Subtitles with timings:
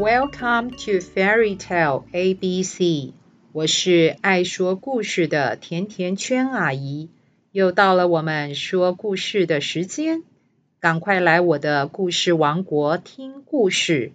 [0.00, 3.12] Welcome to Fairy Tale ABC。
[3.52, 7.10] 我是爱说故事的甜甜圈阿姨，
[7.52, 10.22] 又到了我们说故事的时间，
[10.80, 14.12] 赶快来我的故事王国听故事。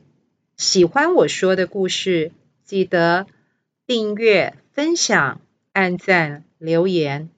[0.58, 2.32] 喜欢我说的故事，
[2.64, 3.28] 记得
[3.86, 5.40] 订阅、分享、
[5.72, 7.30] 按赞、留言，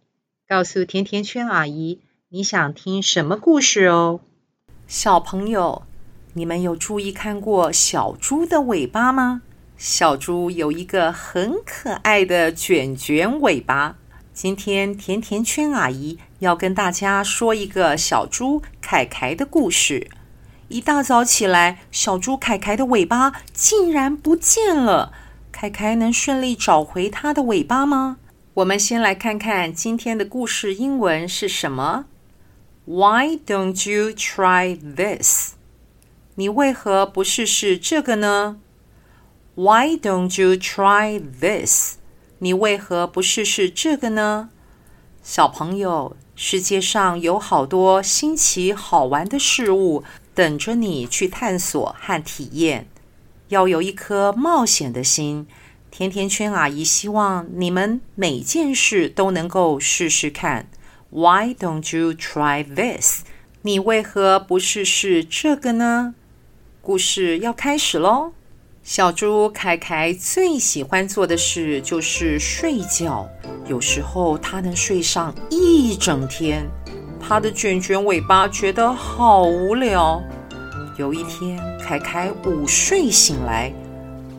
[0.48, 4.22] 告诉甜甜圈阿姨你想听什么故事哦。
[4.88, 5.84] 小朋友，
[6.38, 9.42] 你们有注意看过小猪的尾巴吗？
[9.76, 13.96] 小猪有一个很可爱的卷卷尾巴。
[14.36, 20.12] 今天甜甜圈阿姨要跟大家说一个小猪凯凯的故事。
[20.68, 25.12] 一大早起来，小猪凯凯的尾巴竟然不见了。
[25.52, 28.18] 凯凯能顺利找回它的尾巴吗？
[28.54, 32.06] 我们先来看看今天的故事英文是什么。
[32.86, 35.57] Why don't you try this？
[36.40, 38.58] 你为何不试试这个呢
[39.56, 41.96] ？Why don't you try this？
[42.38, 44.50] 你为何不试试这个呢？
[45.24, 50.04] 小朋友，世界上有好多新奇好玩的事物。
[50.36, 52.88] 等着你去探索和体验，
[53.48, 55.48] 要有一颗冒险的心。
[55.90, 60.70] 甜甜圈阿姨希望你们每件事都能够试试看。
[61.10, 63.24] Why don't you try this？
[63.64, 66.14] 你为何不试试这个呢？
[66.88, 68.32] 故事要开始喽！
[68.82, 73.28] 小猪凯凯最喜欢做的事就是睡觉，
[73.66, 76.66] 有时候他能睡上一整天。
[77.20, 80.24] 他的卷卷尾巴觉得好无聊。
[80.98, 83.70] 有一天，凯凯午睡醒来，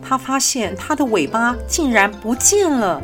[0.01, 2.99] 他发现他的尾巴竟然不见了。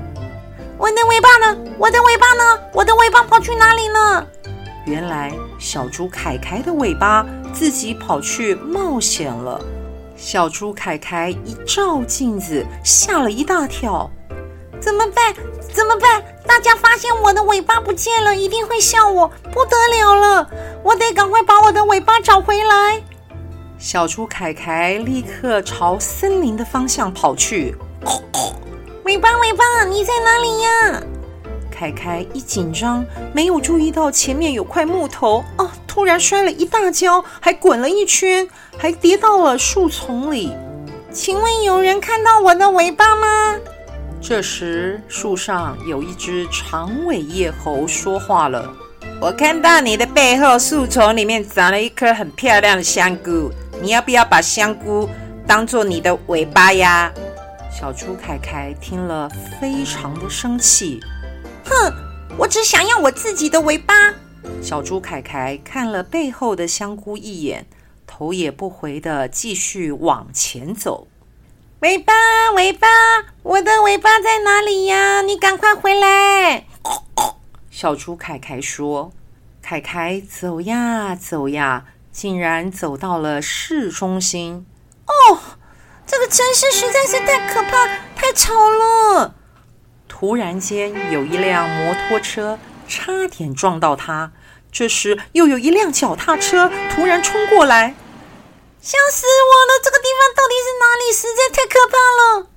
[0.75, 1.55] 我的尾巴呢？
[1.77, 2.61] 我的尾巴呢？
[2.73, 4.27] 我的尾巴跑去哪里了？
[4.87, 7.23] 原来，小猪凯凯的尾巴
[7.55, 9.59] 自己跑去冒险了。
[10.17, 14.11] 小猪凯凯一照镜子，吓了一大跳。
[14.79, 15.33] 怎么办？
[15.73, 16.21] 怎么办？
[16.45, 20.49] 大家发现我的尾巴不见了，一定会笑我，不得了了！
[20.83, 23.01] 我得赶快把我的尾巴找回来。
[23.77, 27.75] 小猪凯凯立刻朝森林的方向跑去。
[29.03, 31.03] 尾巴，尾巴，你在哪里呀？
[31.77, 38.47] 凯凯一紧张，没有注意到前面有块木头，哦，突然摔了一大跤，还滚了一圈，
[38.77, 40.53] 还跌到了树丛里。
[41.11, 43.55] 请问有人看到我的尾巴吗？
[44.21, 48.73] 这时，树上有一只长尾叶猴说话了
[49.21, 55.09] ：“我看到你的背后树丛里面长了一颗很漂亮的香菇，你要不要把香菇
[55.45, 57.11] 当做你的尾巴呀？”
[57.69, 61.01] 小猪凯凯听了，非常的生气
[61.65, 61.93] ：“哼，
[62.37, 63.93] 我只想要我自己的尾巴。”
[64.61, 67.65] 小猪凯凯看了背后的香菇一眼，
[68.07, 71.07] 头也不回地继续往前走。
[71.79, 72.13] 尾巴，
[72.55, 72.87] 尾巴，
[73.43, 75.21] 我的尾巴在哪里呀？
[75.21, 76.65] 你赶快回来！
[77.69, 79.11] 小猪凯凯说
[79.61, 84.65] ：“凯凯走呀走呀，竟然走到了市中心。
[85.05, 85.37] 哦，
[86.07, 89.35] 这个城市实在是太可怕，太吵了。”
[90.17, 94.31] 突然间，有一辆摩托车差点撞到他。
[94.71, 97.93] 这时，又有一辆脚踏车突然冲过来。
[98.81, 99.81] 吓死我了！
[99.83, 101.11] 这个地方到底是哪里？
[101.11, 102.47] 实在太可怕了！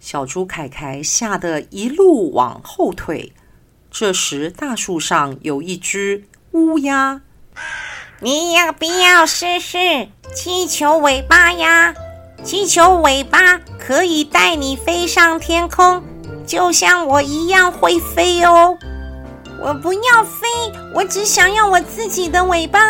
[0.00, 3.34] 小猪凯凯吓得一路往后退。
[3.90, 7.20] 这时，大树上有一只乌鸦。
[8.20, 11.92] 你要不要试试气球尾巴呀？
[12.42, 16.02] 气球尾巴可以带你飞上天空，
[16.46, 18.76] 就像我一样会飞哦。
[19.60, 20.46] 我不要飞，
[20.94, 22.80] 我只想要我自己的尾巴。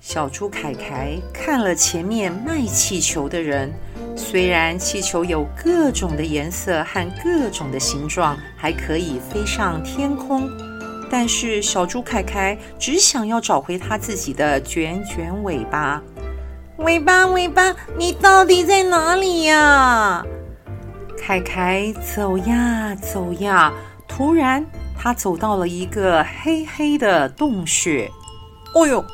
[0.00, 3.70] 小猪凯凯看了前面卖气球的人，
[4.16, 10.48] 虽然气球有各种的颜色和各种的形状，还可以飞上天空，
[11.10, 16.02] 但是小猪凯凯只想要找回他自己的卷卷尾巴。
[16.78, 20.24] 尾巴，尾巴，你到底在哪里呀？
[21.28, 23.70] 凯凯走呀走呀，
[24.08, 24.64] 突然
[24.98, 28.10] 他走到了一个黑黑的洞穴。
[28.74, 29.04] 哦呦！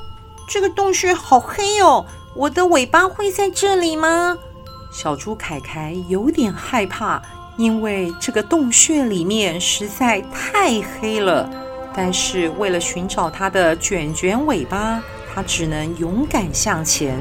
[0.48, 2.06] 这个洞穴好黑哦，
[2.36, 4.38] 我的尾巴会在这里吗？
[4.92, 7.20] 小猪凯凯有点害怕，
[7.56, 11.50] 因为这个洞穴里面实在太黑了。
[11.92, 15.02] 但是为了寻找它的卷卷尾巴，
[15.34, 17.18] 它只能勇敢向前。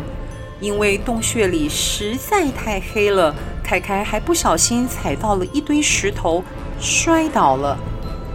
[0.60, 6.44] 因为洞穴里实在太黑了，凯凯还不小心踩到了一堆石头，
[6.80, 7.78] 摔倒了。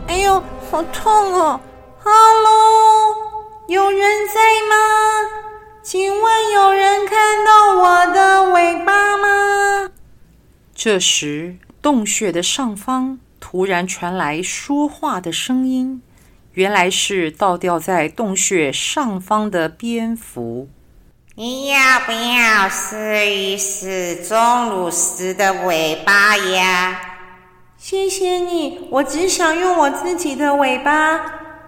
[0.08, 1.60] 哎呦，好痛哦！
[1.98, 3.68] 哈喽。
[3.68, 4.74] 有人在吗？
[5.82, 9.90] 请问有人看到我的尾巴吗？
[10.74, 16.02] 这时，洞穴的上方突然传来说话的声音，
[16.52, 20.68] 原来是倒吊在洞穴上方的蝙蝠。
[21.40, 27.00] 你要不要试一试钟乳石的尾巴呀？
[27.76, 31.20] 谢谢你，我只想用我自己的尾巴。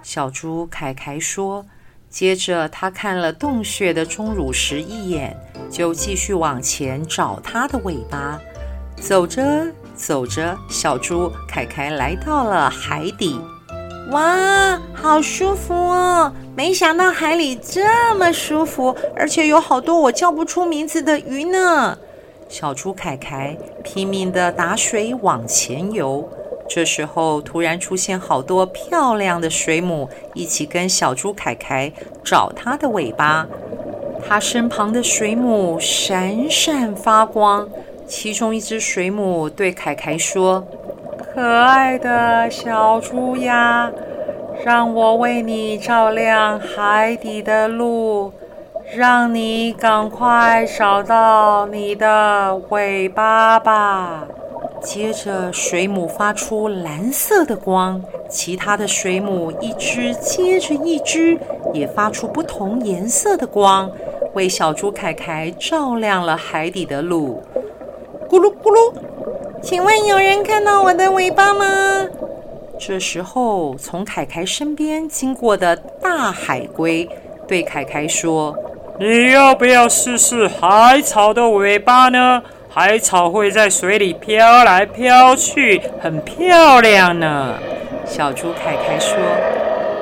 [0.02, 1.64] 小猪凯凯说。
[2.08, 5.36] 接着，他看了洞穴的钟乳石一眼，
[5.70, 8.40] 就继续往前找他的尾巴。
[9.00, 9.64] 走着
[9.94, 13.40] 走着，小猪凯凯来到了海底。
[14.10, 16.32] 哇，好舒服哦！
[16.60, 21.96] 没想到海里这么舒服，而且有好多我叫不出名字的鱼呢。
[22.50, 26.28] 小猪凯凯拼命地打水往前游。
[26.68, 31.90] 这时候，突然出现好多漂亮的水母，一起跟小猪凯凯
[32.22, 33.46] 找它的尾巴。
[34.28, 37.66] 它身旁的水母闪闪发光，
[38.06, 40.62] 其中一只水母对凯凯说
[41.32, 43.90] ：“可爱的小猪呀，
[44.64, 48.32] 让我为你照亮海底的路，
[48.94, 54.26] 让你赶快找到你的尾巴吧。”
[54.82, 61.38] 接着，水母发出蓝色的光，其他的水母一只接着一只，
[61.74, 63.90] 也发出不同颜色的光，
[64.32, 67.42] 为小猪凯凯照亮了海底的路。
[68.28, 68.92] 咕噜咕噜，
[69.60, 71.66] 请问有人看到我的尾巴吗？
[72.80, 77.06] 这时候，从凯凯身边经过的大海龟
[77.46, 78.56] 对凯凯说
[78.98, 82.42] ：“你要不要试试海草的尾巴呢？”
[82.72, 87.54] 海草会在水里飘来飘去，很漂亮呢。
[88.06, 89.14] 小猪凯凯说：“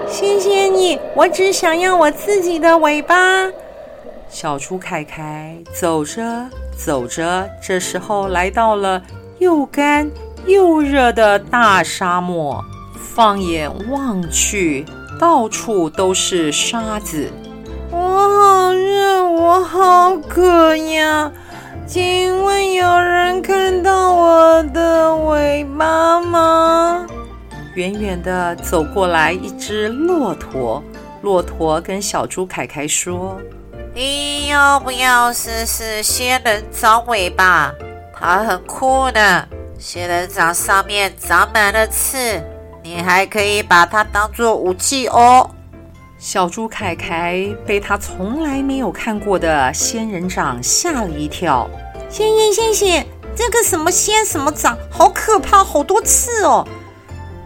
[0.06, 3.50] 谢谢你，我只想要我自己的尾巴。”
[4.30, 6.22] 小猪凯凯走着
[6.76, 9.02] 走着，这时候来到了
[9.38, 10.08] 又干
[10.48, 12.64] 又热的大沙漠。
[13.14, 14.84] 放眼望去，
[15.20, 17.30] 到处都是沙子。
[17.90, 21.30] 我好热，我好渴呀！
[21.86, 27.06] 请问有人看到我的尾巴吗？
[27.74, 30.82] 远远的走过来一只骆驼，
[31.22, 33.40] 骆驼跟小猪凯凯说
[33.94, 37.72] ：“你要不要试试仙人掌尾巴？
[38.12, 39.48] 它很酷的，
[39.78, 42.42] 仙人掌上面长满了刺，
[42.82, 45.48] 你还可以把它当做武器哦。”
[46.18, 51.70] 小猪凯凯被他从来没有看过的仙人掌吓了一跳。
[52.10, 56.66] 仙仙仙仙，这个什么仙什么掌，好可怕，好多刺哦！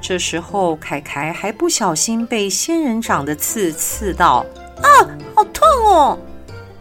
[0.01, 4.47] 这时候凯凯还不小心被仙人掌的刺刺到，
[4.81, 4.89] 啊，
[5.35, 6.19] 好痛哦！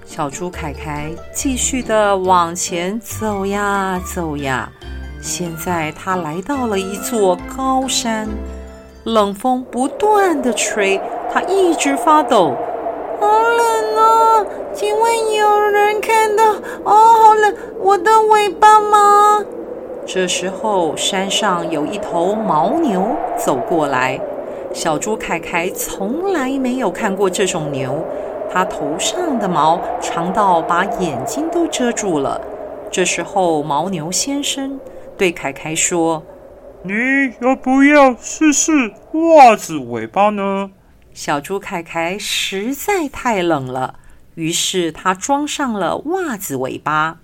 [0.05, 4.71] 小猪凯凯继续的往前走呀走呀，
[5.21, 8.27] 现在他来到了一座高山，
[9.03, 10.99] 冷风不断的吹。
[11.31, 12.55] 他一直发抖，
[13.19, 14.45] 好冷哦！
[14.73, 16.43] 请问有人看到
[16.83, 19.45] 哦，好冷，我的尾巴吗？
[20.05, 24.19] 这时候，山上有一头牦牛走过来。
[24.73, 28.03] 小猪凯凯从来没有看过这种牛，
[28.51, 32.41] 它头上的毛长到把眼睛都遮住了。
[32.89, 34.77] 这时候，牦牛先生
[35.21, 36.25] 对凯凯说
[36.81, 36.91] ：“你
[37.41, 38.71] 要不要试试
[39.13, 40.71] 袜子尾巴呢？”
[41.13, 43.99] 小猪凯凯实在太冷了，
[44.33, 47.19] 于是他装上了袜子尾巴，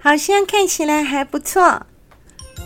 [0.00, 1.86] 好像看起来还不错。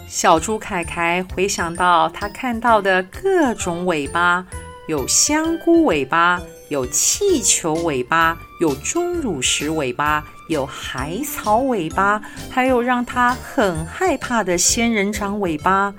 [0.08, 4.46] 小猪凯凯回想到他看到的各种尾巴，
[4.86, 12.20] 有香菇尾巴，有气球尾巴，有钟乳石尾巴，有海草尾巴，
[12.50, 15.94] 还有让他很害怕的仙人掌尾巴。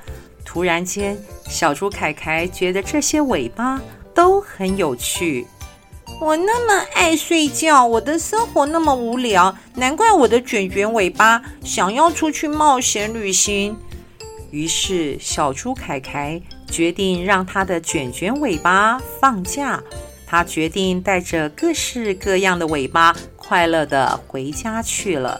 [0.46, 3.82] 突然间，小猪凯凯觉得这些尾巴。
[4.16, 5.48] 都很有趣。
[6.22, 13.76] 我那么爱睡觉，我的生活那么无聊，难怪我的卷卷尾巴想要出去冒险旅行。
[14.52, 16.40] 于是，小猪凯凯
[16.74, 19.80] 决定让他的卷卷尾巴放假。
[20.26, 25.40] 他决定带着各式各样的尾巴，快乐地回家去了。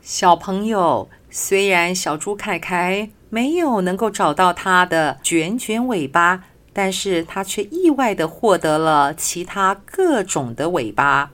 [0.00, 6.44] 小朋友，虽然小猪凯凯没有能够找到他的卷卷尾巴。
[6.70, 11.28] 但是他却意外地获得了其他各种的尾巴。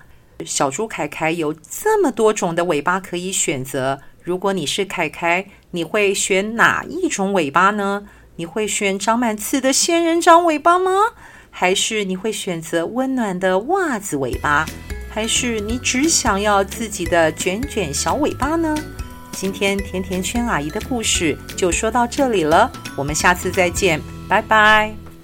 [0.46, 4.00] 小猪凯凯有这么多种的尾巴可以选择。
[4.22, 8.06] 如果你是凯凯，你会选哪一种尾巴呢？
[8.36, 10.90] 你会选长满刺的仙人掌尾巴吗？
[11.50, 14.66] 还是你会选择温暖的袜子尾巴？
[15.08, 18.74] 还是你只想要自己的卷卷小尾巴呢？
[19.30, 25.03] 今天甜甜圈阿姨的故事就说到这里了，我们下次再见，拜拜。